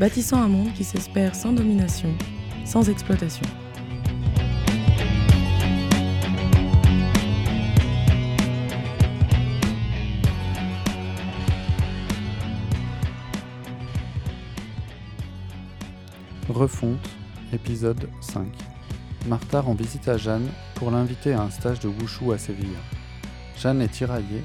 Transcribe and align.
bâtissant 0.00 0.40
un 0.40 0.48
monde 0.48 0.72
qui 0.72 0.82
s'espère 0.82 1.34
sans 1.34 1.52
domination, 1.52 2.08
sans 2.64 2.88
exploitation. 2.88 3.44
Refonte, 16.48 16.96
épisode 17.52 18.08
5. 18.22 18.46
Martha 19.26 19.60
rend 19.60 19.74
visite 19.74 20.08
à 20.08 20.16
Jeanne 20.16 20.48
pour 20.76 20.90
l'inviter 20.90 21.34
à 21.34 21.42
un 21.42 21.50
stage 21.50 21.80
de 21.80 21.88
wushu 21.88 22.32
à 22.32 22.38
Séville. 22.38 22.68
Jeanne 23.58 23.82
est 23.82 23.88
tiraillée 23.88 24.42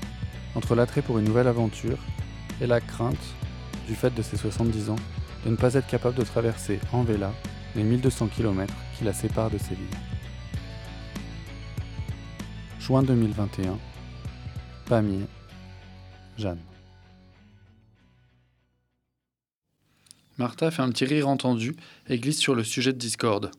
entre 0.54 0.76
l'attrait 0.76 1.02
pour 1.02 1.18
une 1.18 1.26
nouvelle 1.26 1.48
aventure 1.48 2.00
et 2.60 2.68
la 2.68 2.82
crainte, 2.82 3.16
du 3.88 3.96
fait 3.96 4.14
de 4.14 4.22
ses 4.22 4.36
70 4.36 4.90
ans, 4.90 4.98
de 5.46 5.52
ne 5.52 5.56
pas 5.56 5.76
être 5.76 5.88
capable 5.88 6.16
de 6.16 6.24
traverser 6.24 6.80
en 6.92 7.04
véla 7.04 7.32
les 7.76 7.84
1200 7.84 8.28
km 8.28 8.74
qui 8.98 9.04
la 9.04 9.14
séparent 9.14 9.52
de 9.52 9.58
Séville. 9.58 9.86
Juin 12.80 13.04
2021. 13.04 13.78
Pamiers. 14.88 15.28
Jeanne. 16.38 16.60
Martha 20.38 20.70
fait 20.70 20.82
un 20.82 20.90
petit 20.90 21.06
rire 21.06 21.30
entendu 21.30 21.76
et 22.10 22.20
glisse 22.20 22.40
sur 22.40 22.56
le 22.56 22.64
sujet 22.64 22.92
de 22.92 22.98
discorde. 22.98 23.52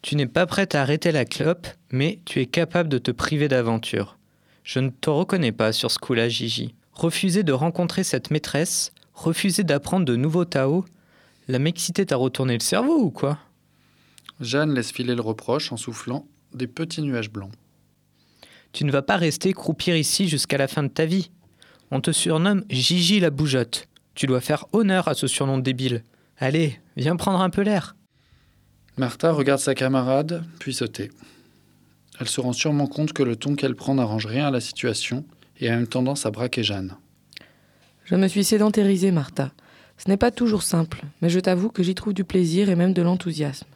Tu 0.00 0.16
n'es 0.16 0.26
pas 0.26 0.46
prête 0.46 0.74
à 0.74 0.82
arrêter 0.82 1.10
la 1.10 1.24
clope, 1.24 1.66
mais 1.90 2.20
tu 2.24 2.40
es 2.40 2.46
capable 2.46 2.88
de 2.88 2.98
te 2.98 3.10
priver 3.10 3.48
d'aventure. 3.48 4.18
Je 4.62 4.78
ne 4.78 4.90
te 4.90 5.10
reconnais 5.10 5.52
pas 5.52 5.72
sur 5.72 5.90
ce 5.90 5.98
coup-là, 5.98 6.28
Gigi. 6.28 6.74
Refuser 6.92 7.42
de 7.42 7.52
rencontrer 7.52 8.04
cette 8.04 8.30
maîtresse, 8.30 8.92
refuser 9.14 9.64
d'apprendre 9.64 10.04
de 10.06 10.16
nouveaux 10.16 10.44
Tao, 10.44 10.84
la 11.48 11.58
mixité 11.58 12.06
t'a 12.06 12.16
retourné 12.16 12.54
le 12.54 12.60
cerveau 12.60 12.98
ou 12.98 13.10
quoi? 13.10 13.38
Jeanne 14.40 14.74
laisse 14.74 14.92
filer 14.92 15.14
le 15.14 15.22
reproche 15.22 15.72
en 15.72 15.76
soufflant 15.76 16.26
des 16.54 16.66
petits 16.66 17.02
nuages 17.02 17.30
blancs. 17.30 17.52
Tu 18.72 18.84
ne 18.84 18.92
vas 18.92 19.02
pas 19.02 19.16
rester 19.16 19.52
croupir 19.52 19.96
ici 19.96 20.28
jusqu'à 20.28 20.56
la 20.56 20.68
fin 20.68 20.82
de 20.82 20.88
ta 20.88 21.04
vie. 21.04 21.30
On 21.90 22.00
te 22.00 22.10
surnomme 22.10 22.64
Gigi 22.70 23.20
la 23.20 23.30
bougeotte. 23.30 23.88
Tu 24.14 24.26
dois 24.26 24.40
faire 24.40 24.66
honneur 24.72 25.08
à 25.08 25.14
ce 25.14 25.26
surnom 25.26 25.58
débile. 25.58 26.02
Allez, 26.38 26.80
viens 26.96 27.16
prendre 27.16 27.40
un 27.40 27.50
peu 27.50 27.62
l'air. 27.62 27.96
Martha 28.96 29.32
regarde 29.32 29.60
sa 29.60 29.74
camarade, 29.74 30.44
puis 30.58 30.74
se 30.74 30.84
tait. 30.84 31.10
Elle 32.20 32.28
se 32.28 32.40
rend 32.40 32.52
sûrement 32.52 32.86
compte 32.86 33.12
que 33.12 33.22
le 33.22 33.36
ton 33.36 33.56
qu'elle 33.56 33.74
prend 33.74 33.94
n'arrange 33.94 34.26
rien 34.26 34.48
à 34.48 34.50
la 34.50 34.60
situation 34.60 35.24
et 35.58 35.68
a 35.68 35.76
même 35.76 35.86
tendance 35.86 36.26
à 36.26 36.30
braquer 36.30 36.62
Jeanne. 36.62 36.96
Je 38.04 38.16
me 38.16 38.28
suis 38.28 38.44
sédentarisée, 38.44 39.10
Martha. 39.10 39.52
Ce 39.98 40.08
n'est 40.08 40.16
pas 40.16 40.30
toujours 40.30 40.62
simple, 40.62 41.02
mais 41.20 41.28
je 41.28 41.40
t'avoue 41.40 41.68
que 41.68 41.82
j'y 41.82 41.94
trouve 41.94 42.14
du 42.14 42.24
plaisir 42.24 42.68
et 42.68 42.76
même 42.76 42.92
de 42.92 43.02
l'enthousiasme. 43.02 43.68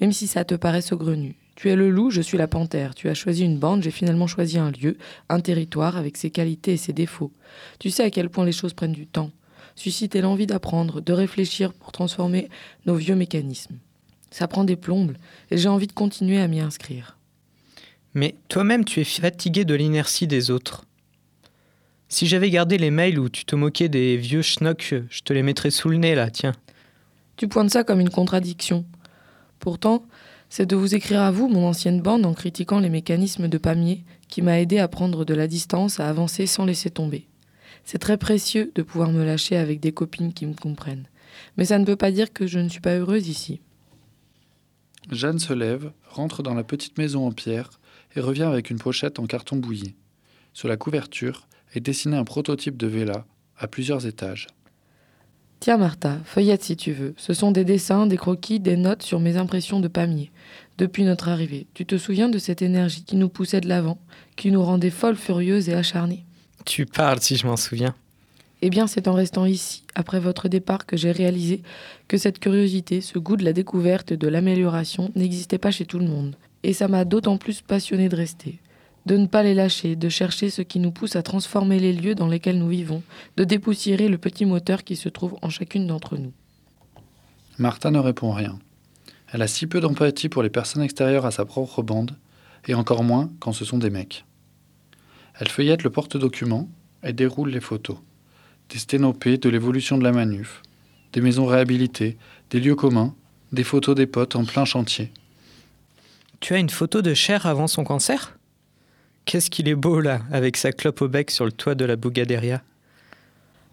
Même 0.00 0.12
si 0.12 0.26
ça 0.26 0.44
te 0.44 0.54
paraît 0.54 0.82
saugrenu. 0.82 1.36
Tu 1.56 1.70
es 1.70 1.76
le 1.76 1.88
loup, 1.88 2.10
je 2.10 2.20
suis 2.20 2.36
la 2.36 2.48
panthère. 2.48 2.94
Tu 2.94 3.08
as 3.08 3.14
choisi 3.14 3.44
une 3.44 3.58
bande, 3.58 3.82
j'ai 3.82 3.90
finalement 3.90 4.26
choisi 4.26 4.58
un 4.58 4.72
lieu, 4.72 4.96
un 5.28 5.40
territoire 5.40 5.96
avec 5.96 6.16
ses 6.16 6.30
qualités 6.30 6.72
et 6.72 6.76
ses 6.76 6.92
défauts. 6.92 7.32
Tu 7.78 7.90
sais 7.90 8.02
à 8.02 8.10
quel 8.10 8.28
point 8.28 8.44
les 8.44 8.52
choses 8.52 8.74
prennent 8.74 8.92
du 8.92 9.06
temps 9.06 9.30
susciter 9.76 10.20
l'envie 10.20 10.46
d'apprendre, 10.46 11.00
de 11.00 11.12
réfléchir 11.12 11.72
pour 11.72 11.92
transformer 11.92 12.48
nos 12.86 12.94
vieux 12.94 13.16
mécanismes. 13.16 13.78
Ça 14.30 14.48
prend 14.48 14.64
des 14.64 14.76
plombes 14.76 15.16
et 15.50 15.58
j'ai 15.58 15.68
envie 15.68 15.86
de 15.86 15.92
continuer 15.92 16.40
à 16.40 16.48
m'y 16.48 16.60
inscrire. 16.60 17.16
Mais 18.14 18.36
toi-même, 18.48 18.84
tu 18.84 19.00
es 19.00 19.04
fatigué 19.04 19.64
de 19.64 19.74
l'inertie 19.74 20.26
des 20.26 20.50
autres. 20.50 20.84
Si 22.08 22.26
j'avais 22.26 22.50
gardé 22.50 22.78
les 22.78 22.90
mails 22.90 23.18
où 23.18 23.28
tu 23.28 23.44
te 23.44 23.56
moquais 23.56 23.88
des 23.88 24.16
vieux 24.16 24.42
schnocks, 24.42 24.94
je 25.08 25.20
te 25.22 25.32
les 25.32 25.42
mettrais 25.42 25.70
sous 25.70 25.88
le 25.88 25.96
nez 25.96 26.14
là, 26.14 26.30
tiens. 26.30 26.52
Tu 27.36 27.48
pointes 27.48 27.70
ça 27.70 27.82
comme 27.84 28.00
une 28.00 28.10
contradiction. 28.10 28.84
Pourtant, 29.58 30.04
c'est 30.48 30.66
de 30.66 30.76
vous 30.76 30.94
écrire 30.94 31.22
à 31.22 31.30
vous, 31.30 31.48
mon 31.48 31.66
ancienne 31.66 32.00
bande, 32.00 32.26
en 32.26 32.34
critiquant 32.34 32.78
les 32.78 32.90
mécanismes 32.90 33.48
de 33.48 33.58
Pamiers, 33.58 34.04
qui 34.28 34.42
m'a 34.42 34.60
aidé 34.60 34.78
à 34.78 34.88
prendre 34.88 35.24
de 35.24 35.34
la 35.34 35.48
distance, 35.48 35.98
à 35.98 36.08
avancer 36.08 36.46
sans 36.46 36.64
laisser 36.64 36.90
tomber. 36.90 37.26
C'est 37.84 37.98
très 37.98 38.16
précieux 38.16 38.70
de 38.74 38.82
pouvoir 38.82 39.10
me 39.10 39.24
lâcher 39.24 39.56
avec 39.56 39.80
des 39.80 39.92
copines 39.92 40.32
qui 40.32 40.46
me 40.46 40.54
comprennent. 40.54 41.08
Mais 41.56 41.64
ça 41.64 41.78
ne 41.78 41.84
veut 41.84 41.96
pas 41.96 42.12
dire 42.12 42.32
que 42.32 42.46
je 42.46 42.58
ne 42.58 42.68
suis 42.68 42.80
pas 42.80 42.94
heureuse 42.94 43.28
ici. 43.28 43.60
Jeanne 45.10 45.38
se 45.38 45.52
lève, 45.52 45.92
rentre 46.08 46.42
dans 46.42 46.54
la 46.54 46.64
petite 46.64 46.96
maison 46.98 47.26
en 47.26 47.32
pierre 47.32 47.70
et 48.16 48.20
revient 48.20 48.44
avec 48.44 48.70
une 48.70 48.78
pochette 48.78 49.18
en 49.18 49.26
carton 49.26 49.56
bouilli. 49.56 49.94
Sur 50.54 50.68
la 50.68 50.78
couverture 50.78 51.46
est 51.74 51.80
dessiné 51.80 52.16
un 52.16 52.24
prototype 52.24 52.78
de 52.78 52.86
vela 52.86 53.26
à 53.58 53.68
plusieurs 53.68 54.06
étages. 54.06 54.46
Tiens 55.60 55.76
Martha, 55.76 56.18
feuillette 56.24 56.64
si 56.64 56.76
tu 56.76 56.92
veux. 56.92 57.14
Ce 57.18 57.34
sont 57.34 57.50
des 57.50 57.64
dessins, 57.64 58.06
des 58.06 58.16
croquis, 58.16 58.60
des 58.60 58.76
notes 58.76 59.02
sur 59.02 59.20
mes 59.20 59.36
impressions 59.36 59.80
de 59.80 59.88
Pamiers. 59.88 60.32
Depuis 60.78 61.04
notre 61.04 61.28
arrivée, 61.28 61.66
tu 61.74 61.84
te 61.84 61.98
souviens 61.98 62.30
de 62.30 62.38
cette 62.38 62.62
énergie 62.62 63.04
qui 63.04 63.16
nous 63.16 63.28
poussait 63.28 63.60
de 63.60 63.68
l'avant, 63.68 63.98
qui 64.36 64.50
nous 64.50 64.62
rendait 64.62 64.90
folles, 64.90 65.16
furieuses 65.16 65.68
et 65.68 65.74
acharnées 65.74 66.24
tu 66.64 66.86
parles 66.86 67.20
si 67.20 67.36
je 67.36 67.46
m'en 67.46 67.56
souviens. 67.56 67.94
Eh 68.62 68.70
bien, 68.70 68.86
c'est 68.86 69.08
en 69.08 69.12
restant 69.12 69.44
ici, 69.44 69.82
après 69.94 70.20
votre 70.20 70.48
départ, 70.48 70.86
que 70.86 70.96
j'ai 70.96 71.12
réalisé 71.12 71.62
que 72.08 72.16
cette 72.16 72.38
curiosité, 72.38 73.00
ce 73.00 73.18
goût 73.18 73.36
de 73.36 73.44
la 73.44 73.52
découverte 73.52 74.12
et 74.12 74.16
de 74.16 74.28
l'amélioration 74.28 75.12
n'existait 75.14 75.58
pas 75.58 75.70
chez 75.70 75.84
tout 75.84 75.98
le 75.98 76.06
monde. 76.06 76.36
Et 76.62 76.72
ça 76.72 76.88
m'a 76.88 77.04
d'autant 77.04 77.36
plus 77.36 77.60
passionné 77.60 78.08
de 78.08 78.16
rester. 78.16 78.58
De 79.06 79.16
ne 79.16 79.26
pas 79.26 79.42
les 79.42 79.54
lâcher, 79.54 79.96
de 79.96 80.08
chercher 80.08 80.48
ce 80.50 80.62
qui 80.62 80.80
nous 80.80 80.90
pousse 80.90 81.16
à 81.16 81.22
transformer 81.22 81.78
les 81.78 81.92
lieux 81.92 82.14
dans 82.14 82.26
lesquels 82.26 82.58
nous 82.58 82.68
vivons, 82.68 83.02
de 83.36 83.44
dépoussiérer 83.44 84.08
le 84.08 84.18
petit 84.18 84.46
moteur 84.46 84.82
qui 84.82 84.96
se 84.96 85.08
trouve 85.08 85.36
en 85.42 85.50
chacune 85.50 85.86
d'entre 85.86 86.16
nous. 86.16 86.32
Martha 87.58 87.90
ne 87.90 87.98
répond 87.98 88.32
rien. 88.32 88.58
Elle 89.32 89.42
a 89.42 89.46
si 89.46 89.66
peu 89.66 89.80
d'empathie 89.80 90.28
pour 90.28 90.42
les 90.42 90.50
personnes 90.50 90.82
extérieures 90.82 91.26
à 91.26 91.30
sa 91.30 91.44
propre 91.44 91.82
bande, 91.82 92.16
et 92.66 92.74
encore 92.74 93.04
moins 93.04 93.30
quand 93.40 93.52
ce 93.52 93.64
sont 93.64 93.78
des 93.78 93.90
mecs. 93.90 94.24
Elle 95.38 95.48
feuillette 95.48 95.82
le 95.82 95.90
porte-document 95.90 96.68
et 97.02 97.12
déroule 97.12 97.50
les 97.50 97.60
photos. 97.60 97.98
Des 98.70 98.78
sténopées 98.78 99.36
de 99.36 99.48
l'évolution 99.48 99.98
de 99.98 100.04
la 100.04 100.12
manuf, 100.12 100.62
des 101.12 101.20
maisons 101.20 101.46
réhabilitées, 101.46 102.16
des 102.50 102.60
lieux 102.60 102.74
communs, 102.74 103.14
des 103.52 103.64
photos 103.64 103.94
des 103.94 104.06
potes 104.06 104.36
en 104.36 104.44
plein 104.44 104.64
chantier. 104.64 105.12
Tu 106.40 106.54
as 106.54 106.58
une 106.58 106.70
photo 106.70 107.02
de 107.02 107.14
Cher 107.14 107.46
avant 107.46 107.66
son 107.66 107.84
cancer? 107.84 108.38
Qu'est-ce 109.24 109.50
qu'il 109.50 109.68
est 109.68 109.74
beau 109.74 110.00
là, 110.00 110.20
avec 110.30 110.56
sa 110.56 110.72
clope 110.72 111.00
au 111.02 111.08
bec 111.08 111.30
sur 111.30 111.44
le 111.44 111.52
toit 111.52 111.74
de 111.74 111.84
la 111.84 111.96
Bougaderia? 111.96 112.62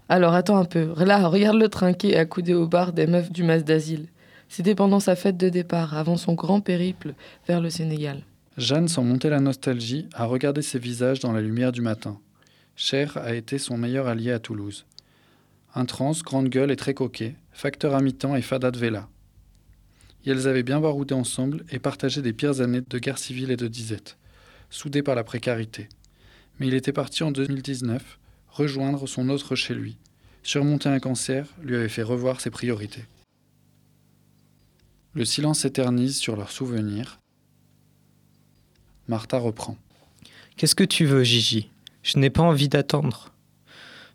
Alors 0.07 0.33
attends 0.33 0.57
un 0.57 0.65
peu, 0.65 0.93
là, 0.97 1.27
regarde 1.27 1.57
le 1.57 1.69
trinqué 1.69 2.17
accoudé 2.17 2.53
au 2.53 2.67
bar 2.67 2.93
des 2.93 3.07
meufs 3.07 3.31
du 3.31 3.43
mas 3.43 3.63
d'asile. 3.63 4.07
C'était 4.49 4.75
pendant 4.75 4.99
sa 4.99 5.15
fête 5.15 5.37
de 5.37 5.49
départ, 5.49 5.97
avant 5.97 6.17
son 6.17 6.33
grand 6.33 6.59
périple 6.59 7.13
vers 7.47 7.61
le 7.61 7.69
Sénégal. 7.69 8.23
Jeanne, 8.57 8.89
sans 8.89 9.03
monter 9.03 9.29
la 9.29 9.39
nostalgie, 9.39 10.07
a 10.13 10.25
regardé 10.25 10.61
ses 10.61 10.79
visages 10.79 11.19
dans 11.19 11.31
la 11.31 11.41
lumière 11.41 11.71
du 11.71 11.81
matin. 11.81 12.19
Cher 12.75 13.17
a 13.17 13.33
été 13.33 13.57
son 13.57 13.77
meilleur 13.77 14.07
allié 14.07 14.31
à 14.31 14.39
Toulouse. 14.39 14.85
Un 15.75 15.85
trans, 15.85 16.11
grande 16.25 16.49
gueule 16.49 16.71
et 16.71 16.75
très 16.75 16.93
coquet, 16.93 17.35
facteur 17.53 17.95
à 17.95 18.01
mi-temps 18.01 18.35
et 18.35 18.41
fada 18.41 18.71
de 18.71 18.77
vela. 18.77 19.07
Ils 20.25 20.47
avaient 20.47 20.63
bien 20.63 20.81
baroudé 20.81 21.13
ensemble 21.13 21.63
et 21.71 21.79
partagé 21.79 22.21
des 22.21 22.33
pires 22.33 22.59
années 22.59 22.81
de 22.81 22.99
guerre 22.99 23.17
civile 23.17 23.51
et 23.51 23.57
de 23.57 23.67
disette, 23.67 24.17
soudés 24.71 25.03
par 25.03 25.13
la 25.13 25.23
précarité. 25.23 25.87
Mais 26.59 26.67
il 26.67 26.73
était 26.73 26.91
parti 26.91 27.21
en 27.21 27.29
2019, 27.29 28.17
rejoindre 28.49 29.07
son 29.07 29.29
autre 29.29 29.55
chez 29.55 29.75
lui. 29.75 29.97
Surmonter 30.41 30.89
un 30.89 30.99
cancer 30.99 31.45
lui 31.61 31.75
avait 31.75 31.89
fait 31.89 32.01
revoir 32.01 32.41
ses 32.41 32.49
priorités. 32.49 33.05
Le 35.13 35.25
silence 35.25 35.59
s'éternise 35.59 36.17
sur 36.17 36.35
leurs 36.35 36.51
souvenirs, 36.51 37.19
Martha 39.07 39.37
reprend. 39.37 39.75
Qu'est-ce 40.55 40.75
que 40.75 40.83
tu 40.83 41.05
veux, 41.05 41.23
Gigi? 41.23 41.69
Je 42.01 42.17
n'ai 42.17 42.29
pas 42.29 42.43
envie 42.43 42.69
d'attendre. 42.69 43.33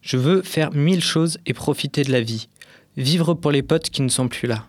Je 0.00 0.16
veux 0.16 0.42
faire 0.42 0.72
mille 0.72 1.02
choses 1.02 1.38
et 1.44 1.52
profiter 1.52 2.02
de 2.02 2.12
la 2.12 2.22
vie. 2.22 2.48
Vivre 2.96 3.34
pour 3.34 3.50
les 3.50 3.62
potes 3.62 3.90
qui 3.90 4.00
ne 4.00 4.08
sont 4.08 4.28
plus 4.28 4.48
là. 4.48 4.66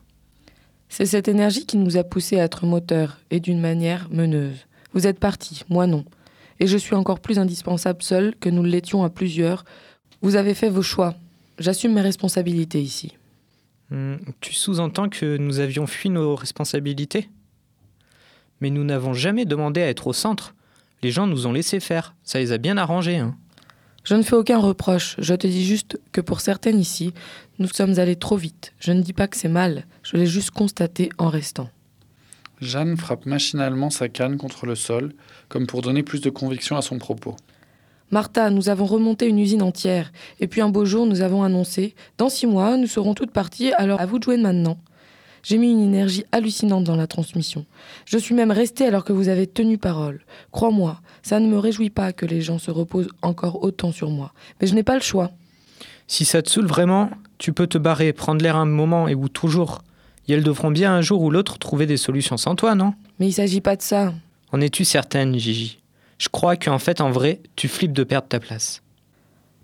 C'est 0.89 1.05
cette 1.05 1.27
énergie 1.27 1.65
qui 1.65 1.77
nous 1.77 1.95
a 1.95 2.03
poussés 2.03 2.39
à 2.39 2.43
être 2.43 2.65
moteurs 2.65 3.19
et 3.31 3.39
d'une 3.39 3.61
manière 3.61 4.09
meneuse. 4.09 4.65
Vous 4.97 5.05
êtes 5.05 5.19
parti, 5.19 5.61
moi 5.69 5.85
non. 5.85 6.05
Et 6.59 6.65
je 6.65 6.75
suis 6.75 6.95
encore 6.95 7.19
plus 7.19 7.37
indispensable 7.37 8.01
seul 8.01 8.33
que 8.39 8.49
nous 8.49 8.63
l'étions 8.63 9.03
à 9.03 9.11
plusieurs. 9.11 9.63
Vous 10.23 10.35
avez 10.35 10.55
fait 10.55 10.69
vos 10.69 10.81
choix. 10.81 11.13
J'assume 11.59 11.93
mes 11.93 12.01
responsabilités 12.01 12.81
ici. 12.81 13.15
Hmm, 13.91 14.15
tu 14.41 14.55
sous-entends 14.55 15.07
que 15.07 15.37
nous 15.37 15.59
avions 15.59 15.85
fui 15.85 16.09
nos 16.09 16.35
responsabilités? 16.35 17.29
Mais 18.59 18.71
nous 18.71 18.83
n'avons 18.83 19.13
jamais 19.13 19.45
demandé 19.45 19.83
à 19.83 19.87
être 19.87 20.07
au 20.07 20.13
centre. 20.13 20.55
Les 21.03 21.11
gens 21.11 21.27
nous 21.27 21.45
ont 21.45 21.53
laissé 21.53 21.79
faire. 21.79 22.15
Ça 22.23 22.39
les 22.39 22.51
a 22.51 22.57
bien 22.57 22.75
arrangés. 22.75 23.17
Hein. 23.17 23.37
Je 24.03 24.15
ne 24.15 24.23
fais 24.23 24.35
aucun 24.35 24.57
reproche. 24.57 25.13
Je 25.19 25.35
te 25.35 25.45
dis 25.45 25.63
juste 25.63 25.99
que 26.11 26.21
pour 26.21 26.41
certaines 26.41 26.79
ici, 26.79 27.13
nous 27.59 27.67
sommes 27.67 27.99
allés 27.99 28.15
trop 28.15 28.35
vite. 28.35 28.73
Je 28.79 28.93
ne 28.93 29.03
dis 29.03 29.13
pas 29.13 29.27
que 29.27 29.37
c'est 29.37 29.47
mal. 29.47 29.85
Je 30.01 30.17
l'ai 30.17 30.25
juste 30.25 30.49
constaté 30.49 31.11
en 31.19 31.29
restant. 31.29 31.69
Jeanne 32.59 32.97
frappe 32.97 33.25
machinalement 33.25 33.89
sa 33.89 34.09
canne 34.09 34.37
contre 34.37 34.65
le 34.65 34.75
sol, 34.75 35.13
comme 35.47 35.67
pour 35.67 35.81
donner 35.81 36.03
plus 36.03 36.21
de 36.21 36.29
conviction 36.29 36.75
à 36.75 36.81
son 36.81 36.97
propos. 36.97 37.35
Martha, 38.09 38.49
nous 38.49 38.69
avons 38.69 38.85
remonté 38.85 39.27
une 39.27 39.39
usine 39.39 39.61
entière. 39.61 40.11
Et 40.39 40.47
puis 40.47 40.61
un 40.61 40.69
beau 40.69 40.85
jour, 40.85 41.05
nous 41.05 41.21
avons 41.21 41.43
annoncé 41.43 41.93
Dans 42.17 42.29
six 42.29 42.47
mois, 42.47 42.77
nous 42.77 42.87
serons 42.87 43.13
toutes 43.13 43.31
parties, 43.31 43.73
alors 43.73 43.99
à 43.99 44.05
vous 44.05 44.17
de 44.17 44.23
jouer 44.23 44.37
maintenant. 44.37 44.77
J'ai 45.43 45.57
mis 45.57 45.71
une 45.71 45.83
énergie 45.83 46.25
hallucinante 46.31 46.83
dans 46.83 46.95
la 46.95 47.07
transmission. 47.07 47.65
Je 48.05 48.17
suis 48.17 48.33
même 48.33 48.51
restée 48.51 48.85
alors 48.85 49.03
que 49.03 49.13
vous 49.13 49.29
avez 49.29 49.45
tenu 49.45 49.77
parole. 49.77 50.21
Crois-moi, 50.51 50.99
ça 51.21 51.39
ne 51.39 51.47
me 51.47 51.57
réjouit 51.57 51.89
pas 51.89 52.11
que 52.11 52.25
les 52.25 52.41
gens 52.41 52.59
se 52.59 52.71
reposent 52.71 53.09
encore 53.21 53.63
autant 53.63 53.91
sur 53.91 54.09
moi. 54.09 54.33
Mais 54.59 54.67
je 54.67 54.75
n'ai 54.75 54.83
pas 54.83 54.95
le 54.95 55.01
choix. 55.01 55.31
Si 56.07 56.25
ça 56.25 56.41
te 56.41 56.49
saoule 56.49 56.65
vraiment, 56.65 57.11
tu 57.37 57.53
peux 57.53 57.67
te 57.67 57.77
barrer, 57.77 58.13
prendre 58.13 58.41
l'air 58.41 58.55
un 58.55 58.65
moment 58.65 59.07
et 59.07 59.15
ou 59.15 59.29
toujours. 59.29 59.83
Et 60.27 60.33
elles 60.33 60.43
devront 60.43 60.71
bien 60.71 60.93
un 60.93 61.01
jour 61.01 61.21
ou 61.21 61.31
l'autre 61.31 61.57
trouver 61.57 61.85
des 61.85 61.97
solutions 61.97 62.37
sans 62.37 62.55
toi, 62.55 62.75
non? 62.75 62.93
Mais 63.19 63.27
il 63.27 63.33
s'agit 63.33 63.61
pas 63.61 63.75
de 63.75 63.81
ça. 63.81 64.13
En 64.51 64.61
es-tu 64.61 64.85
certaine, 64.85 65.37
Gigi? 65.37 65.79
Je 66.17 66.29
crois 66.29 66.55
qu'en 66.55 66.79
fait, 66.79 67.01
en 67.01 67.11
vrai, 67.11 67.41
tu 67.55 67.67
flippes 67.67 67.93
de 67.93 68.03
perdre 68.03 68.27
ta 68.27 68.39
place. 68.39 68.81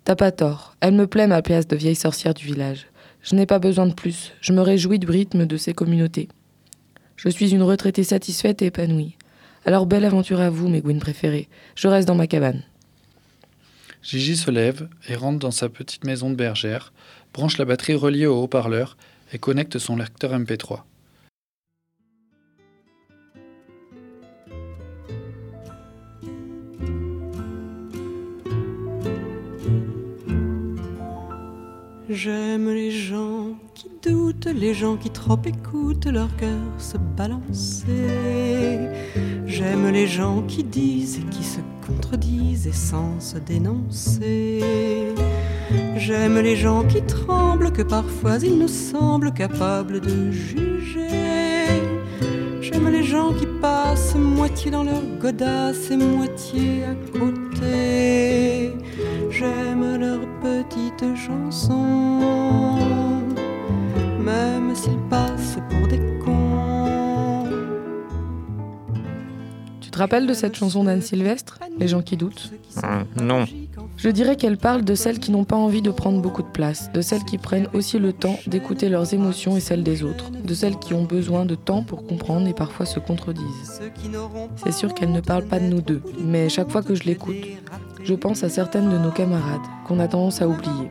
T'as 0.04 0.16
pas 0.16 0.32
tort. 0.32 0.76
Elle 0.80 0.94
me 0.94 1.06
plaît 1.06 1.26
ma 1.26 1.42
place 1.42 1.66
de 1.66 1.76
vieille 1.76 1.94
sorcière 1.94 2.34
du 2.34 2.44
village. 2.44 2.86
Je 3.22 3.34
n'ai 3.34 3.46
pas 3.46 3.58
besoin 3.58 3.86
de 3.86 3.94
plus. 3.94 4.32
Je 4.40 4.52
me 4.52 4.60
réjouis 4.60 4.98
du 4.98 5.06
rythme 5.06 5.46
de 5.46 5.56
ces 5.56 5.72
communautés. 5.72 6.28
Je 7.16 7.28
suis 7.28 7.52
une 7.52 7.62
retraitée 7.62 8.04
satisfaite 8.04 8.60
et 8.60 8.66
épanouie. 8.66 9.16
Alors 9.64 9.86
belle 9.86 10.04
aventure 10.04 10.40
à 10.40 10.50
vous, 10.50 10.68
mes 10.68 10.82
Gwyn 10.82 10.98
préférés. 10.98 11.48
Je 11.74 11.88
reste 11.88 12.06
dans 12.06 12.14
ma 12.14 12.26
cabane. 12.26 12.62
Gigi 14.02 14.36
se 14.36 14.50
lève 14.50 14.88
et 15.08 15.14
rentre 15.14 15.38
dans 15.38 15.50
sa 15.50 15.70
petite 15.70 16.04
maison 16.04 16.28
de 16.28 16.34
bergère, 16.34 16.92
branche 17.32 17.56
la 17.56 17.64
batterie 17.64 17.94
reliée 17.94 18.26
au 18.26 18.42
haut-parleur 18.42 18.98
et 19.34 19.38
connecte 19.38 19.78
son 19.78 19.96
lecteur 19.96 20.32
MP3. 20.32 20.82
J'aime 32.08 32.68
les 32.68 32.92
gens 32.92 33.58
qui 33.74 33.90
doutent, 34.00 34.46
les 34.46 34.72
gens 34.72 34.96
qui 34.96 35.10
trop 35.10 35.38
écoutent 35.44 36.06
leur 36.06 36.34
cœur 36.36 36.60
se 36.78 36.96
balancer. 36.96 38.88
J'aime 39.46 39.90
les 39.90 40.06
gens 40.06 40.42
qui 40.42 40.62
disent 40.62 41.18
et 41.18 41.24
qui 41.30 41.42
se 41.42 41.60
contredisent 41.84 42.68
et 42.68 42.72
sans 42.72 43.18
se 43.18 43.38
dénoncer. 43.38 44.62
J'aime 45.96 46.38
les 46.38 46.56
gens 46.56 46.84
qui 46.84 47.02
tremblent, 47.02 47.72
que 47.72 47.82
parfois 47.82 48.38
ils 48.42 48.58
nous 48.58 48.68
semblent 48.68 49.32
capables 49.32 50.00
de 50.00 50.30
juger. 50.30 51.08
J'aime 52.60 52.88
les 52.88 53.02
gens 53.02 53.32
qui 53.32 53.46
passent 53.60 54.14
moitié 54.14 54.70
dans 54.70 54.82
leur 54.84 55.02
godasse 55.20 55.90
et 55.90 55.96
moitié 55.96 56.84
à 56.84 56.94
côté. 57.18 58.72
J'aime 59.30 59.96
leurs 59.98 60.26
petites 60.40 61.16
chansons, 61.16 62.78
même 64.20 64.74
s'ils 64.74 64.98
passent 65.08 65.58
pour 65.70 65.88
des 65.88 66.00
cons. 66.24 67.48
Tu 69.80 69.90
te 69.90 69.98
rappelles 69.98 70.26
de 70.26 70.34
cette 70.34 70.56
chanson 70.56 70.84
d'Anne 70.84 71.02
Sylvestre, 71.02 71.60
Les 71.78 71.88
gens 71.88 72.02
qui 72.02 72.16
doutent? 72.16 72.52
Non. 73.20 73.46
Je 73.96 74.08
dirais 74.08 74.36
qu'elle 74.36 74.56
parle 74.56 74.84
de 74.84 74.94
celles 74.94 75.18
qui 75.18 75.30
n'ont 75.30 75.44
pas 75.44 75.56
envie 75.56 75.82
de 75.82 75.90
prendre 75.90 76.20
beaucoup 76.20 76.42
de 76.42 76.48
place, 76.48 76.90
de 76.92 77.00
celles 77.00 77.24
qui 77.24 77.38
prennent 77.38 77.68
aussi 77.72 77.98
le 77.98 78.12
temps 78.12 78.38
d'écouter 78.46 78.88
leurs 78.88 79.14
émotions 79.14 79.56
et 79.56 79.60
celles 79.60 79.82
des 79.82 80.02
autres, 80.02 80.30
de 80.30 80.54
celles 80.54 80.78
qui 80.78 80.94
ont 80.94 81.04
besoin 81.04 81.46
de 81.46 81.54
temps 81.54 81.82
pour 81.82 82.04
comprendre 82.06 82.46
et 82.48 82.54
parfois 82.54 82.86
se 82.86 82.98
contredisent. 82.98 83.80
C'est 84.56 84.72
sûr 84.72 84.94
qu'elle 84.94 85.12
ne 85.12 85.20
parle 85.20 85.44
pas 85.44 85.60
de 85.60 85.66
nous 85.66 85.80
deux, 85.80 86.02
mais 86.18 86.48
chaque 86.48 86.70
fois 86.70 86.82
que 86.82 86.94
je 86.94 87.04
l'écoute, 87.04 87.36
je 88.02 88.14
pense 88.14 88.42
à 88.42 88.48
certaines 88.48 88.90
de 88.90 88.98
nos 88.98 89.10
camarades 89.10 89.62
qu'on 89.86 90.00
a 90.00 90.08
tendance 90.08 90.42
à 90.42 90.48
oublier. 90.48 90.90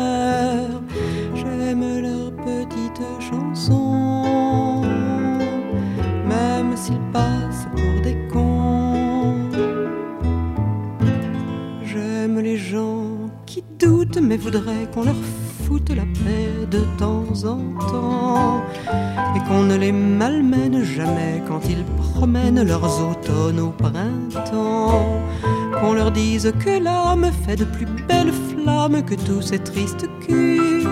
Les 12.51 12.57
gens 12.57 13.29
qui 13.45 13.63
doutent 13.79 14.19
mais 14.21 14.35
voudraient 14.35 14.85
qu'on 14.93 15.03
leur 15.03 15.21
foute 15.63 15.89
la 15.89 16.03
paix 16.03 16.51
de 16.69 16.81
temps 16.97 17.31
en 17.45 17.61
temps. 17.91 18.61
Et 19.35 19.39
qu'on 19.47 19.63
ne 19.63 19.77
les 19.77 19.93
malmène 19.93 20.83
jamais 20.83 21.41
quand 21.47 21.61
ils 21.69 21.85
promènent 22.01 22.63
leurs 22.63 22.89
automnes 23.09 23.61
au 23.61 23.69
printemps. 23.69 25.21
Qu'on 25.79 25.93
leur 25.93 26.11
dise 26.11 26.51
que 26.63 26.83
l'âme 26.83 27.31
fait 27.45 27.55
de 27.55 27.63
plus 27.63 27.87
belles 28.09 28.33
flammes 28.49 29.01
que 29.03 29.15
tous 29.15 29.41
ces 29.41 29.59
tristes 29.59 30.07
culs. 30.25 30.87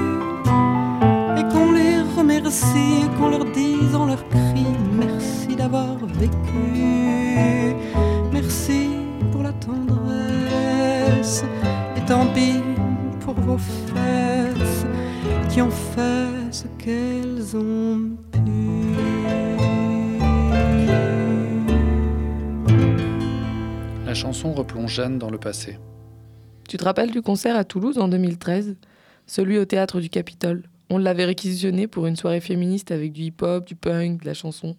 Et 1.39 1.43
qu'on 1.51 1.71
les 1.79 1.97
remercie 2.17 3.01
qu'on 3.17 3.29
leur 3.31 3.45
dise 3.51 3.93
en 3.93 4.05
leur 4.05 4.23
cri 4.29 4.65
merci 4.97 5.55
d'avoir 5.57 5.97
vécu, 6.21 6.88
et 11.95 12.05
tant 12.07 12.25
pis 12.33 12.59
pour 13.19 13.35
vos 13.35 13.57
fesses 13.57 14.85
qui 15.49 15.61
ont 15.61 15.69
fait 15.69 16.51
ce 16.51 16.65
qu'elles 16.79 17.55
ont 17.55 18.17
pu. 18.31 18.39
La 24.05 24.15
chanson 24.15 24.53
replonge 24.53 24.91
Jeanne 24.91 25.19
dans 25.19 25.29
le 25.29 25.37
passé. 25.37 25.77
Tu 26.67 26.77
te 26.77 26.83
rappelles 26.83 27.11
du 27.11 27.21
concert 27.21 27.55
à 27.55 27.63
Toulouse 27.63 27.99
en 27.99 28.07
2013 28.07 28.75
Celui 29.27 29.59
au 29.59 29.65
théâtre 29.65 29.99
du 29.99 30.09
Capitole. 30.09 30.63
On 30.89 30.97
l'avait 30.97 31.25
réquisitionné 31.25 31.85
pour 31.85 32.07
une 32.07 32.15
soirée 32.15 32.41
féministe 32.41 32.89
avec 32.89 33.11
du 33.11 33.21
hip-hop, 33.21 33.67
du 33.67 33.75
punk, 33.75 34.21
de 34.21 34.25
la 34.25 34.33
chanson. 34.33 34.75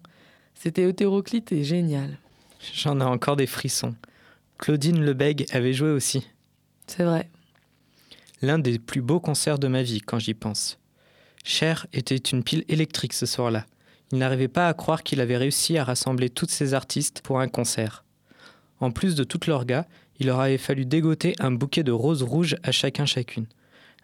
C'était 0.53 0.89
hétéroclite 0.89 1.53
et 1.53 1.63
génial. 1.63 2.17
J'en 2.75 2.99
ai 2.99 3.05
encore 3.05 3.37
des 3.37 3.47
frissons. 3.47 3.95
Claudine 4.57 5.01
Lebègue 5.01 5.45
avait 5.53 5.73
joué 5.73 5.91
aussi. 5.91 6.27
C'est 6.91 7.03
vrai. 7.03 7.29
L'un 8.41 8.59
des 8.59 8.77
plus 8.77 9.01
beaux 9.01 9.21
concerts 9.21 9.59
de 9.59 9.69
ma 9.69 9.81
vie 9.81 10.01
quand 10.01 10.19
j'y 10.19 10.33
pense. 10.33 10.77
Cher 11.45 11.87
était 11.93 12.15
une 12.15 12.43
pile 12.43 12.65
électrique 12.67 13.13
ce 13.13 13.25
soir-là. 13.25 13.65
Il 14.11 14.17
n'arrivait 14.17 14.49
pas 14.49 14.67
à 14.67 14.73
croire 14.73 15.03
qu'il 15.03 15.21
avait 15.21 15.37
réussi 15.37 15.77
à 15.77 15.85
rassembler 15.85 16.29
toutes 16.29 16.51
ces 16.51 16.73
artistes 16.73 17.21
pour 17.21 17.39
un 17.39 17.47
concert. 17.47 18.03
En 18.81 18.91
plus 18.91 19.15
de 19.15 19.23
toute 19.23 19.47
l'orga, 19.47 19.87
il 20.19 20.27
leur 20.27 20.41
avait 20.41 20.57
fallu 20.57 20.85
dégoter 20.85 21.33
un 21.39 21.51
bouquet 21.51 21.83
de 21.83 21.93
roses 21.93 22.23
rouges 22.23 22.57
à 22.63 22.71
chacun 22.71 23.05
chacune. 23.05 23.47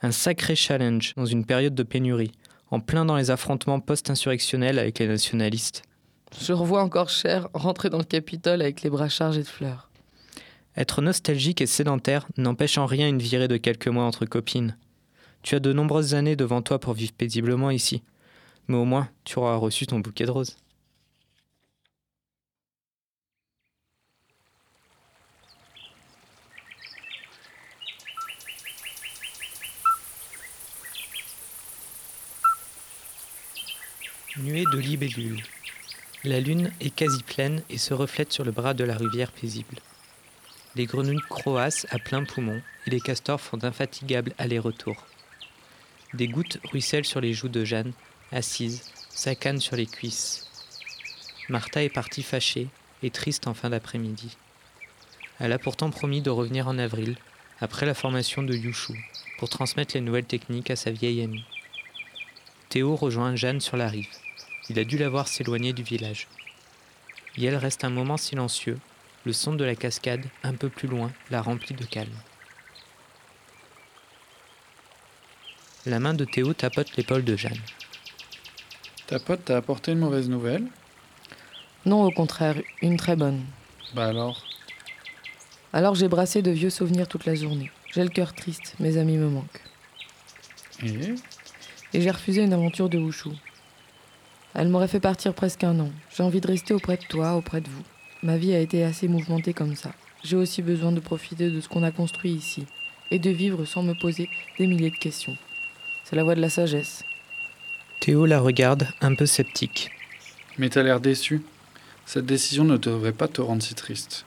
Un 0.01 0.12
sacré 0.12 0.56
challenge 0.56 1.13
dans 1.17 1.25
une 1.25 1.46
période 1.46 1.75
de 1.75 1.84
pénurie, 1.84 2.32
en 2.72 2.79
plein 2.79 3.03
dans 3.03 3.17
les 3.17 3.32
affrontements 3.32 3.82
post-insurrectionnels 3.82 4.79
avec 4.79 5.00
les 5.00 5.08
nationalistes. 5.08 5.82
Je 6.39 6.53
revois 6.53 6.84
encore 6.84 7.10
Cher 7.10 7.50
rentrer 7.53 7.89
dans 7.89 7.98
le 7.98 8.03
Capitole 8.03 8.62
avec 8.62 8.82
les 8.82 8.89
bras 8.89 9.10
chargés 9.10 9.44
de 9.44 9.48
fleurs. 9.48 9.87
Être 10.78 11.02
nostalgique 11.02 11.60
et 11.60 11.66
sédentaire 11.66 12.28
n'empêche 12.38 12.78
en 12.78 12.86
rien 12.86 13.10
une 13.10 13.18
virée 13.18 13.48
de 13.48 13.58
quelques 13.58 13.88
mois 13.88 14.04
entre 14.04 14.28
copines. 14.28 14.78
Tu 15.42 15.56
as 15.56 15.60
de 15.60 15.74
nombreuses 15.74 16.14
années 16.14 16.36
devant 16.36 16.62
toi 16.62 16.80
pour 16.80 16.94
vivre 16.94 17.14
paisiblement 17.14 17.72
ici. 17.72 18.04
Mais 18.68 18.78
au 18.78 18.86
moins, 18.86 19.10
tu 19.24 19.40
auras 19.40 19.56
reçu 19.56 19.88
ton 19.88 20.00
bouquet 20.00 20.26
de 20.26 20.32
roses. 20.32 20.56
Nuée 34.38 34.66
de 34.72 34.78
libellules. 34.78 35.42
La 36.24 36.40
lune 36.40 36.72
est 36.80 36.94
quasi 36.94 37.24
pleine 37.24 37.64
et 37.72 37.80
se 37.80 37.96
reflète 37.96 38.32
sur 38.32 38.46
le 38.46 38.52
bras 38.52 38.76
de 38.76 38.84
la 38.84 38.96
rivière 38.96 39.32
paisible. 39.32 39.78
Les 40.78 40.86
grenouilles 40.86 41.24
croassent 41.28 41.88
à 41.90 41.98
plein 41.98 42.24
poumon 42.24 42.62
et 42.86 42.92
les 42.92 43.02
castors 43.02 43.42
font 43.42 43.58
d'infatigables 43.58 44.36
allers-retours. 44.38 45.08
Des 46.14 46.28
gouttes 46.28 46.60
ruissellent 46.66 47.04
sur 47.04 47.20
les 47.20 47.34
joues 47.34 47.50
de 47.50 47.66
Jeanne, 47.66 47.94
assise, 48.32 48.84
sa 49.10 49.34
canne 49.34 49.60
sur 49.60 49.76
les 49.76 49.88
cuisses. 49.88 50.46
Martha 51.50 51.84
est 51.84 51.90
partie 51.90 52.22
fâchée 52.22 52.68
et 53.02 53.10
triste 53.10 53.48
en 53.48 53.56
fin 53.56 53.72
d'après-midi. 53.72 54.38
Elle 55.40 55.52
a 55.52 55.58
pourtant 55.58 55.90
promis 55.90 56.22
de 56.22 56.30
revenir 56.30 56.68
en 56.68 56.78
avril, 56.78 57.18
après 57.60 57.88
la 57.88 57.96
formation 57.96 58.44
de 58.44 58.54
Yushu, 58.54 59.04
pour 59.40 59.50
transmettre 59.50 59.96
les 59.96 60.02
nouvelles 60.02 60.26
techniques 60.26 60.70
à 60.70 60.76
sa 60.76 60.92
vieille 60.92 61.24
amie. 61.24 61.46
Théo 62.70 62.96
rejoint 62.96 63.36
Jeanne 63.36 63.62
sur 63.62 63.78
la 63.78 63.90
rive. 63.90 64.10
Il 64.70 64.78
a 64.78 64.84
dû 64.84 65.00
la 65.00 65.10
voir 65.10 65.28
s'éloigner 65.28 65.74
du 65.74 65.82
village. 65.82 66.28
Yel 67.36 67.56
reste 67.56 67.84
un 67.84 67.90
moment 67.90 68.18
silencieux. 68.18 68.78
Le 69.28 69.34
son 69.34 69.56
de 69.56 69.66
la 69.66 69.76
cascade, 69.76 70.24
un 70.42 70.54
peu 70.54 70.70
plus 70.70 70.88
loin, 70.88 71.12
la 71.32 71.42
remplit 71.42 71.76
de 71.76 71.84
calme. 71.84 72.16
La 75.86 76.00
main 76.00 76.14
de 76.14 76.24
Théo 76.24 76.54
tapote 76.54 76.96
l'épaule 76.96 77.26
de 77.26 77.36
Jeanne. 77.36 77.60
Ta 79.06 79.20
pote 79.20 79.44
t'a 79.44 79.58
apporté 79.58 79.92
une 79.92 80.00
mauvaise 80.00 80.30
nouvelle? 80.30 80.66
Non, 81.86 82.06
au 82.06 82.12
contraire, 82.12 82.56
une 82.82 82.96
très 82.96 83.18
bonne. 83.18 83.44
Bah 83.94 84.08
alors? 84.08 84.46
Alors 85.74 85.96
j'ai 85.96 86.08
brassé 86.08 86.42
de 86.42 86.52
vieux 86.52 86.70
souvenirs 86.70 87.10
toute 87.10 87.26
la 87.26 87.36
journée. 87.36 87.70
J'ai 87.94 88.04
le 88.04 88.10
cœur 88.10 88.34
triste, 88.34 88.76
mes 88.80 88.96
amis 88.96 89.18
me 89.18 89.28
manquent. 89.28 89.62
Et? 90.84 91.16
Et 91.92 92.00
j'ai 92.00 92.12
refusé 92.12 92.44
une 92.44 92.54
aventure 92.54 92.88
de 92.88 92.98
Wushu. 92.98 93.32
Elle 94.54 94.70
m'aurait 94.70 94.88
fait 94.88 95.02
partir 95.02 95.34
presque 95.34 95.66
un 95.66 95.78
an. 95.82 95.92
J'ai 96.16 96.24
envie 96.24 96.40
de 96.40 96.48
rester 96.48 96.74
auprès 96.74 96.96
de 96.96 97.04
toi, 97.04 97.34
auprès 97.34 97.60
de 97.60 97.70
vous. 97.70 97.84
Ma 98.24 98.38
vie 98.38 98.54
a 98.54 98.60
été 98.60 98.84
assez 98.84 99.08
mouvementée 99.08 99.54
comme 99.54 99.76
ça. 99.76 99.92
J'ai 100.24 100.36
aussi 100.36 100.62
besoin 100.62 100.92
de 100.92 101.00
profiter 101.00 101.50
de 101.50 101.62
ce 101.62 101.70
qu'on 101.70 101.84
a 101.84 101.92
construit 101.92 102.32
ici 102.32 102.66
et 103.12 103.20
de 103.20 103.30
vivre 103.30 103.66
sans 103.66 103.84
me 103.84 103.94
poser 103.94 104.30
des 104.58 104.68
milliers 104.68 104.90
de 104.90 104.98
questions. 104.98 105.38
C'est 106.04 106.16
la 106.16 106.24
voie 106.24 106.36
de 106.36 106.42
la 106.42 106.50
sagesse. 106.50 107.04
Théo 108.00 108.26
la 108.26 108.40
regarde, 108.40 108.88
un 109.02 109.14
peu 109.16 109.26
sceptique. 109.26 109.92
Mais 110.58 110.70
t'as 110.70 110.84
l'air 110.84 111.00
déçu. 111.00 111.44
Cette 112.06 112.26
décision 112.26 112.64
ne 112.64 112.78
devrait 112.78 113.12
pas 113.12 113.28
te 113.28 113.42
rendre 113.42 113.62
si 113.62 113.76
triste. 113.76 114.26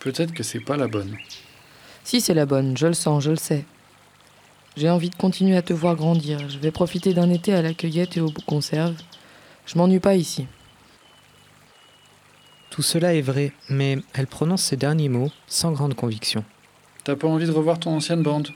Peut-être 0.00 0.32
que 0.32 0.42
c'est 0.42 0.60
pas 0.60 0.76
la 0.76 0.88
bonne. 0.88 1.16
Si 2.02 2.20
c'est 2.20 2.34
la 2.34 2.46
bonne, 2.46 2.76
je 2.76 2.86
le 2.86 2.94
sens, 2.94 3.22
je 3.22 3.30
le 3.30 3.36
sais. 3.36 3.64
J'ai 4.76 4.88
envie 4.88 5.10
de 5.10 5.16
continuer 5.16 5.56
à 5.56 5.62
te 5.62 5.72
voir 5.72 5.96
grandir. 5.96 6.48
Je 6.48 6.58
vais 6.58 6.70
profiter 6.70 7.12
d'un 7.12 7.30
été 7.30 7.52
à 7.52 7.62
la 7.62 7.74
cueillette 7.74 8.16
et 8.16 8.20
aux 8.20 8.32
conserves. 8.46 8.96
Je 9.66 9.76
m'ennuie 9.76 10.00
pas 10.00 10.16
ici. 10.16 10.46
Tout 12.70 12.82
cela 12.82 13.14
est 13.14 13.20
vrai, 13.20 13.52
mais 13.68 13.98
elle 14.14 14.26
prononce 14.26 14.62
ces 14.62 14.76
derniers 14.76 15.08
mots 15.08 15.30
sans 15.48 15.72
grande 15.72 15.94
conviction. 15.94 16.44
T'as 17.04 17.16
pas 17.16 17.26
envie 17.26 17.46
de 17.46 17.50
revoir 17.50 17.80
ton 17.80 17.96
ancienne 17.96 18.22
bande? 18.22 18.48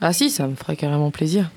Ah 0.00 0.12
si, 0.12 0.30
ça 0.30 0.46
me 0.46 0.54
ferait 0.54 0.76
carrément 0.76 1.10
plaisir. 1.10 1.50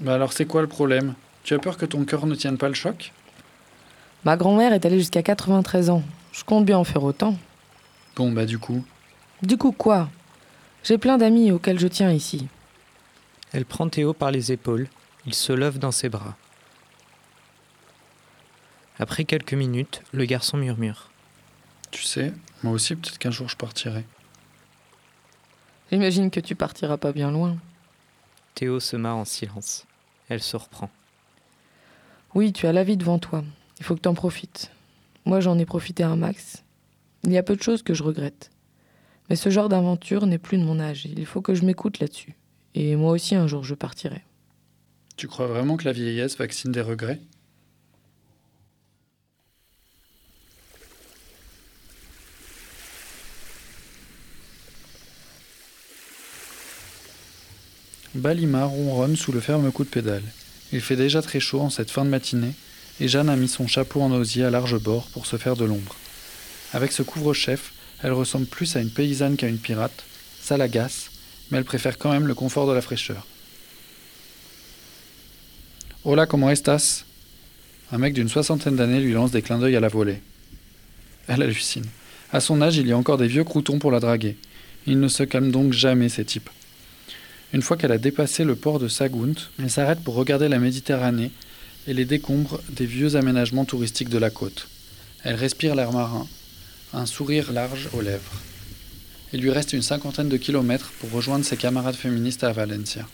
Bah 0.00 0.14
alors 0.14 0.32
c'est 0.32 0.46
quoi 0.46 0.62
le 0.62 0.68
problème? 0.68 1.14
Tu 1.42 1.54
as 1.54 1.58
peur 1.58 1.76
que 1.76 1.86
ton 1.86 2.04
cœur 2.04 2.26
ne 2.26 2.34
tienne 2.34 2.58
pas 2.58 2.68
le 2.68 2.74
choc? 2.74 3.12
Ma 4.24 4.36
grand-mère 4.36 4.72
est 4.72 4.86
allée 4.86 4.98
jusqu'à 4.98 5.22
93 5.22 5.90
ans. 5.90 6.02
Je 6.32 6.44
compte 6.44 6.64
bien 6.64 6.78
en 6.78 6.84
faire 6.84 7.02
autant. 7.02 7.36
Bon 8.16 8.30
bah 8.32 8.46
du 8.46 8.58
coup? 8.58 8.84
Du 9.42 9.56
coup, 9.58 9.72
quoi? 9.72 10.08
J'ai 10.84 10.98
plein 10.98 11.18
d'amis 11.18 11.50
auxquels 11.50 11.78
je 11.78 11.88
tiens 11.88 12.12
ici. 12.12 12.46
Elle 13.52 13.64
prend 13.64 13.88
Théo 13.88 14.12
par 14.12 14.30
les 14.30 14.52
épaules, 14.52 14.88
il 15.26 15.34
se 15.34 15.52
lève 15.52 15.78
dans 15.78 15.92
ses 15.92 16.08
bras. 16.08 16.36
Après 18.98 19.24
quelques 19.24 19.54
minutes, 19.54 20.02
le 20.12 20.24
garçon 20.24 20.56
murmure. 20.56 21.10
Tu 21.90 22.02
sais, 22.02 22.32
moi 22.62 22.72
aussi 22.72 22.94
peut-être 22.94 23.18
qu'un 23.18 23.30
jour 23.30 23.48
je 23.48 23.56
partirai. 23.56 24.04
J'imagine 25.90 26.30
que 26.30 26.40
tu 26.40 26.54
partiras 26.54 26.96
pas 26.96 27.12
bien 27.12 27.30
loin. 27.30 27.56
Théo 28.54 28.80
se 28.80 28.96
marre 28.96 29.16
en 29.16 29.24
silence. 29.24 29.86
Elle 30.28 30.42
se 30.42 30.56
reprend. 30.56 30.90
Oui, 32.34 32.52
tu 32.52 32.66
as 32.66 32.72
la 32.72 32.84
vie 32.84 32.96
devant 32.96 33.18
toi. 33.18 33.44
Il 33.78 33.84
faut 33.84 33.94
que 33.94 34.00
t'en 34.00 34.14
profites. 34.14 34.70
Moi, 35.24 35.40
j'en 35.40 35.58
ai 35.58 35.64
profité 35.64 36.02
un 36.02 36.16
max. 36.16 36.64
Il 37.22 37.32
y 37.32 37.38
a 37.38 37.42
peu 37.42 37.56
de 37.56 37.62
choses 37.62 37.82
que 37.82 37.94
je 37.94 38.02
regrette. 38.02 38.50
Mais 39.28 39.36
ce 39.36 39.50
genre 39.50 39.68
d'aventure 39.68 40.26
n'est 40.26 40.38
plus 40.38 40.58
de 40.58 40.64
mon 40.64 40.80
âge. 40.80 41.06
Il 41.06 41.26
faut 41.26 41.42
que 41.42 41.54
je 41.54 41.64
m'écoute 41.64 41.98
là-dessus. 41.98 42.34
Et 42.74 42.96
moi 42.96 43.12
aussi, 43.12 43.34
un 43.34 43.46
jour, 43.46 43.64
je 43.64 43.74
partirai. 43.74 44.22
Tu 45.16 45.28
crois 45.28 45.46
vraiment 45.46 45.76
que 45.76 45.84
la 45.84 45.92
vieillesse 45.92 46.36
vaccine 46.36 46.72
des 46.72 46.80
regrets? 46.80 47.20
Balima 58.14 58.64
ronronne 58.64 59.16
sous 59.16 59.32
le 59.32 59.40
ferme 59.40 59.72
coup 59.72 59.82
de 59.82 59.88
pédale. 59.88 60.22
Il 60.72 60.80
fait 60.80 60.94
déjà 60.94 61.20
très 61.20 61.40
chaud 61.40 61.60
en 61.60 61.70
cette 61.70 61.90
fin 61.90 62.04
de 62.04 62.10
matinée, 62.10 62.52
et 63.00 63.08
Jeanne 63.08 63.28
a 63.28 63.34
mis 63.34 63.48
son 63.48 63.66
chapeau 63.66 64.02
en 64.02 64.12
osier 64.12 64.44
à 64.44 64.50
large 64.50 64.78
bord 64.78 65.08
pour 65.08 65.26
se 65.26 65.36
faire 65.36 65.56
de 65.56 65.64
l'ombre. 65.64 65.96
Avec 66.72 66.92
ce 66.92 67.02
couvre-chef, 67.02 67.72
elle 68.04 68.12
ressemble 68.12 68.46
plus 68.46 68.76
à 68.76 68.80
une 68.80 68.90
paysanne 68.90 69.36
qu'à 69.36 69.48
une 69.48 69.58
pirate, 69.58 70.04
ça 70.40 70.56
l'agace, 70.56 71.10
mais 71.50 71.58
elle 71.58 71.64
préfère 71.64 71.98
quand 71.98 72.12
même 72.12 72.28
le 72.28 72.34
confort 72.34 72.68
de 72.68 72.72
la 72.72 72.82
fraîcheur. 72.82 73.26
Hola, 76.04 76.26
comment 76.26 76.50
estas 76.50 77.04
Un 77.90 77.98
mec 77.98 78.14
d'une 78.14 78.28
soixantaine 78.28 78.76
d'années 78.76 79.00
lui 79.00 79.12
lance 79.12 79.32
des 79.32 79.42
clins 79.42 79.58
d'œil 79.58 79.74
à 79.74 79.80
la 79.80 79.88
volée. 79.88 80.22
Elle 81.26 81.42
hallucine. 81.42 81.86
À 82.32 82.38
son 82.38 82.62
âge, 82.62 82.76
il 82.76 82.86
y 82.86 82.92
a 82.92 82.96
encore 82.96 83.18
des 83.18 83.26
vieux 83.26 83.44
croutons 83.44 83.80
pour 83.80 83.90
la 83.90 84.00
draguer. 84.00 84.36
Il 84.86 85.00
ne 85.00 85.08
se 85.08 85.24
calme 85.24 85.50
donc 85.50 85.72
jamais, 85.72 86.08
ces 86.08 86.24
types. 86.24 86.50
Une 87.54 87.62
fois 87.62 87.76
qu'elle 87.76 87.92
a 87.92 87.98
dépassé 87.98 88.42
le 88.42 88.56
port 88.56 88.80
de 88.80 88.88
Sagunt, 88.88 89.36
elle 89.60 89.70
s'arrête 89.70 90.00
pour 90.00 90.16
regarder 90.16 90.48
la 90.48 90.58
Méditerranée 90.58 91.30
et 91.86 91.94
les 91.94 92.04
décombres 92.04 92.60
des 92.68 92.84
vieux 92.84 93.14
aménagements 93.14 93.64
touristiques 93.64 94.08
de 94.08 94.18
la 94.18 94.28
côte. 94.28 94.66
Elle 95.22 95.36
respire 95.36 95.76
l'air 95.76 95.92
marin, 95.92 96.26
un 96.92 97.06
sourire 97.06 97.52
large 97.52 97.88
aux 97.92 98.00
lèvres. 98.00 98.42
Il 99.32 99.40
lui 99.40 99.52
reste 99.52 99.72
une 99.72 99.82
cinquantaine 99.82 100.28
de 100.28 100.36
kilomètres 100.36 100.90
pour 100.98 101.12
rejoindre 101.12 101.44
ses 101.44 101.56
camarades 101.56 101.94
féministes 101.94 102.42
à 102.42 102.50
Valencia. 102.50 103.06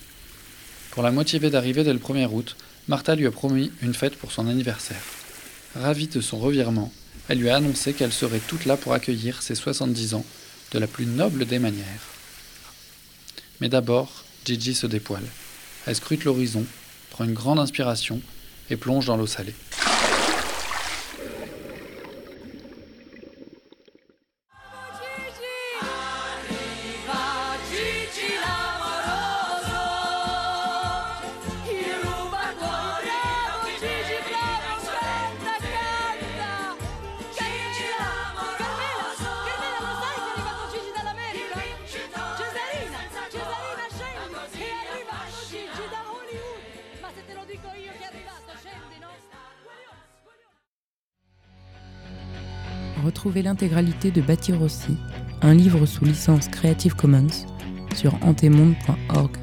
Pour 0.93 1.03
la 1.03 1.13
motiver 1.13 1.51
d'arriver 1.51 1.85
dès 1.85 1.93
le 1.93 1.99
1er 1.99 2.33
août, 2.33 2.57
Martha 2.89 3.15
lui 3.17 3.27
a 3.27 3.31
promis 3.31 3.71
une 3.83 3.93
fête 3.93 4.17
pour 4.17 4.33
son 4.33 4.49
anniversaire. 4.49 5.05
Ravie 5.75 6.09
de 6.09 6.23
son 6.23 6.39
revirement, 6.39 6.91
elle 7.29 7.41
lui 7.41 7.51
a 7.51 7.57
annoncé 7.57 7.93
qu'elle 7.93 8.11
serait 8.11 8.41
toute 8.49 8.65
là 8.65 8.79
pour 8.79 8.95
accueillir 8.95 9.43
ses 9.43 9.55
70 9.55 10.15
ans 10.15 10.25
de 10.73 10.79
la 10.79 10.87
plus 10.87 11.05
noble 11.05 11.45
des 11.45 11.59
manières. 11.59 12.07
Mais 13.61 13.69
d'abord, 13.69 14.25
Gigi 14.45 14.75
se 14.75 14.87
dépoile. 14.87 15.27
Elle 15.87 15.97
scrute 15.97 16.25
l'horizon, 16.25 16.65
prend 17.11 17.25
une 17.25 17.35
grande 17.35 17.59
inspiration 17.59 18.21
et 18.71 18.77
plonge 18.77 19.07
dans 19.07 19.17
l'eau 19.17 19.27
salée. 19.27 19.55
Retrouvez 53.05 53.43
l'intégralité 53.43 54.11
de 54.11 54.21
Bâtir 54.21 54.61
aussi, 54.63 54.97
un 55.43 55.55
livre 55.55 55.87
sous 55.87 56.05
licence 56.05 56.49
Creative 56.49 56.95
Commons, 56.95 57.47
sur 57.95 58.15
antemonde.org. 58.23 59.37